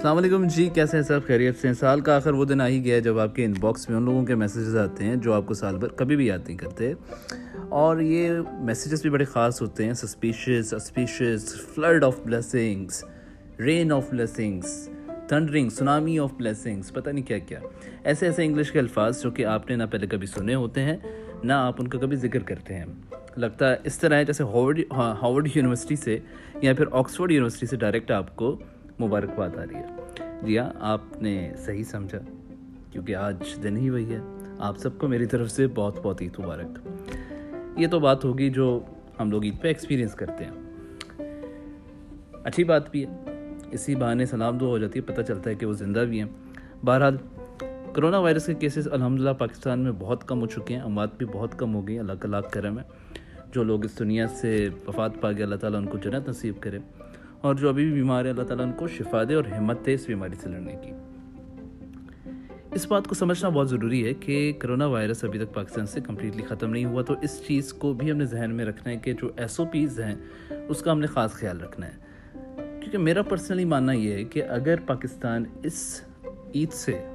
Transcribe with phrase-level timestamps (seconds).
[0.00, 2.84] السلام علیکم۔ جی کیسے ہیں سب خیریت سے سال کا آخر وہ دن آ ہی
[2.84, 5.46] گیا جب آپ کے ان باکس میں ان لوگوں کے میسیجز آتے ہیں جو آپ
[5.46, 6.92] کو سال بھر کبھی بھی یاد نہیں کرتے۔
[7.68, 13.04] اور یہ میسیجز بھی بڑے خاص ہوتے ہیں۔ سسپیشیز species flood of blessings
[13.60, 14.88] rain of blessings
[15.28, 17.60] thundering tsunami of blessings پتہ نہیں کیا کیا۔
[18.04, 20.96] ایسے ایسے انگلش کے الفاظ جو کہ آپ نے نہ پہلے کبھی سنے ہوتے ہیں،
[21.44, 22.86] نہ آپ ان کا کبھی ذکر کرتے ہیں۔
[23.36, 26.18] لگتا ہے اس طرح ہے جیسے ہاورڈ ہاورڈ یونیورسٹی سے
[26.62, 28.58] یا پھر آکسفورڈ یونیورسٹی سے ڈائریکٹ آپ کو
[29.00, 29.86] مبارکباد آ رہی ہے۔
[30.42, 32.18] جی ہاں آپ نے صحیح سمجھا،
[32.92, 34.20] کیونکہ آج دن ہی وہی ہے۔
[34.58, 36.88] آپ سب کو میری طرف سے بہت بہت عید مبارک۔
[37.76, 38.80] یہ تو بات ہوگی جو
[39.20, 40.52] ہم لوگ عید پہ ایکسپیرینس کرتے ہیں۔
[42.44, 43.10] اچھی بات بھی ہے۔
[43.70, 46.28] اسی بہانے سلام دعا ہو جاتی ہے، پتہ چلتا ہے کہ وہ زندہ بھی ہیں۔
[46.84, 47.16] بہرحال،
[47.92, 51.58] کرونا وائرس کے کیسز الحمدللہ پاکستان میں بہت کم ہو چکے ہیں، اموات بھی بہت
[51.58, 52.84] کم ہو گئی اللہ کا لاکھ کرم ہے۔
[53.52, 56.78] جو لوگ اس دنیا سے وفات پا گئے، اللہ تعالیٰ ان کو جنت نصیب کرے۔
[57.40, 59.94] اور جو ابھی بھی بیمار ہے اللہ تعالیٰ ان کو شفا دے اور ہمت دے
[59.94, 60.90] اس بیماری سے لڑنے کی۔
[62.72, 66.42] اس بات کو سمجھنا بہت ضروری ہے کہ کرونا وائرس ابھی تک پاکستان سے کمپلیٹلی
[66.42, 69.12] ختم نہیں ہوا، تو اس چیز کو بھی ہم نے ذہن میں رکھنا ہے کہ
[69.12, 70.14] جو ایس او پیز ہیں،
[70.68, 72.10] اس کا ہم نے خاص خیال رکھنا ہے۔
[72.54, 76.02] کیونکہ میرا پرسنلی ماننا یہ ہے کہ اگر پاکستان اس
[76.54, 77.06] عید سے،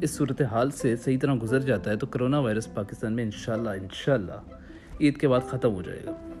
[0.00, 4.54] اس صورتحال سے صحیح طرح گزر جاتا ہے، تو کرونا وائرس پاکستان میں انشاءاللہ انشاءاللہ
[5.00, 6.31] عید کے بعد ختم ہو جائے گا۔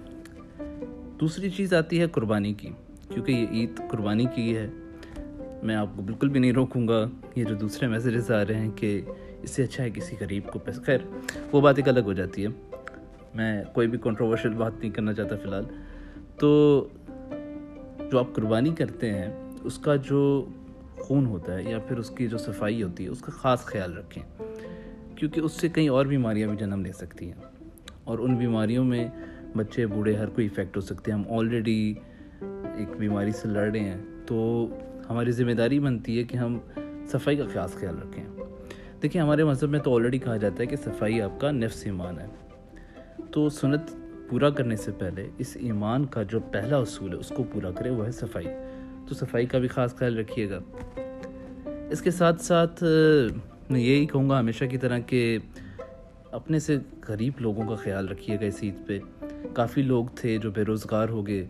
[1.22, 2.68] دوسری چیز آتی ہے قربانی کی،
[3.08, 4.66] کیونکہ یہ عید قربانی کی ہے۔
[5.62, 8.70] میں آپ کو بالکل بھی نہیں روکوں گا۔ یہ جو دوسرے میسیجز آ رہے ہیں
[8.76, 9.00] کہ
[9.42, 10.98] اس سے اچھا ہے کسی غریب کو پیسہ خیر،
[11.52, 12.48] وہ بات ایک الگ ہو جاتی ہے۔
[13.34, 15.64] میں کوئی بھی کنٹروورشل بات نہیں کرنا چاہتا فی الحال۔
[16.38, 16.88] تو
[18.12, 20.46] جو آپ قربانی کرتے ہیں، اس کا جو
[20.98, 23.96] خون ہوتا ہے یا پھر اس کی جو صفائی ہوتی ہے، اس کا خاص خیال
[23.96, 24.42] رکھیں۔
[25.16, 27.66] کیونکہ اس سے کئی اور بیماریاں بھی جنم لے سکتی ہیں۔
[28.04, 29.08] اور ان بیماریوں میں
[29.56, 31.94] بچے، بوڑھے، ہر کوئی افیکٹ ہو سکتے ہیں۔ ہم آلریڈی
[32.76, 34.68] ایک بیماری سے لڑ رہے ہیں، تو
[35.10, 36.58] ہماری ذمہ داری بنتی ہے کہ ہم
[37.06, 38.24] صفائی کا خاص خیال رکھیں۔
[39.02, 42.18] دیکھیں، ہمارے مذہب میں تو آلریڈی کہا جاتا ہے کہ صفائی آپ کا نفس ایمان
[42.18, 42.26] ہے۔
[43.30, 43.80] تو سنت
[44.30, 47.90] پورا کرنے سے پہلے اس ایمان کا جو پہلا اصول ہے، اس کو پورا کرے،
[47.90, 48.46] وہ ہے صفائی۔
[49.08, 50.58] تو صفائی کا بھی خاص خیال رکھیے گا۔
[51.90, 52.84] اس کے ساتھ ساتھ،
[53.70, 55.38] میں یہی کہوں گا ہمیشہ کی طرح کہ
[56.30, 56.78] اپنے سے
[57.08, 58.98] غریب لوگوں کا خیال رکھیے گا اس عید پہ۔
[59.54, 61.46] کافی لوگ تھے جو بے روزگار ہو گئے،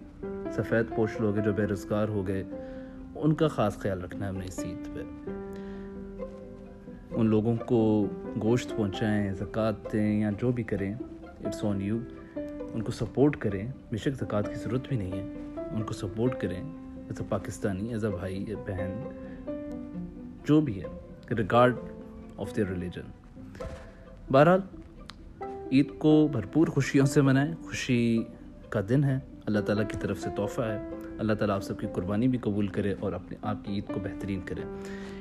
[0.52, 2.44] سفید پوش لوگ جو بے روزگار ہو گئے۔
[3.14, 5.00] ان کا خاص خیال رکھنا ہے ہم نے اس عید پہ۔
[7.10, 8.06] ان لوگوں کو
[8.42, 10.94] گوشت پہنچائیں، زکوٰۃ دیں یا جو بھی کریں،
[11.44, 11.98] اٹس آن یو۔
[12.74, 16.40] ان کو سپورٹ کریں، بے شک زکوٰۃ کی ضرورت بھی نہیں ہے۔ ان کو سپورٹ
[16.40, 16.62] کریں،
[16.96, 19.08] as a Pakistani, as a بھائی بہن،
[20.44, 20.88] جو بھی ہے
[21.34, 21.76] ریگارڈ
[22.36, 23.02] آف دیئر ریلیجن
[24.32, 24.60] بہرحال
[25.72, 28.22] عید کو بھرپور خوشیوں سے منائیں۔ خوشی
[28.68, 30.88] کا دن ہے۔ اللہ تعالیٰ کی طرف سے تحفہ ہے۔
[31.18, 34.00] اللہ تعالیٰ آپ سب کی قربانی بھی قبول کرے اور اپنے آپ کی عید کو
[34.00, 34.60] بہترین کرے۔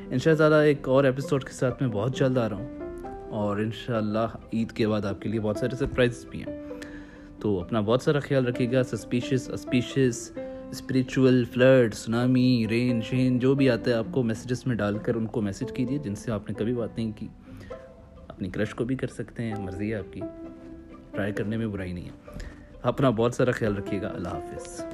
[0.09, 2.77] ان شاء اللہ ایک اور ایپیسوڈ کے ساتھ میں بہت جلد آ رہا ہوں۔
[3.29, 6.67] اور ان شاء اللہ عید کے بعد آپ کے لیے بہت سارے سرپرائز بھی ہیں۔
[7.39, 10.31] تو اپنا بہت سارا خیال رکھیے گا۔ Species species
[10.71, 15.15] spiritual flood tsunami rain شین جو بھی آتا ہے، آپ کو میسیجز میں ڈال کر
[15.15, 17.27] ان کو میسیج کیجیے۔ جن سے آپ نے کبھی بات نہیں کی۔
[18.27, 20.21] اپنی کرش کو بھی کر سکتے ہیں۔ مرضی ہے آپ کی۔
[21.13, 22.37] ٹرائی کرنے میں برائی نہیں ہے۔
[22.81, 24.85] اپنا بہت سارا خیال رکھیے گا۔ اللہ حافظ۔